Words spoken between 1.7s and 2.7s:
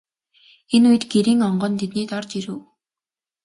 тэднийд орж ирэв.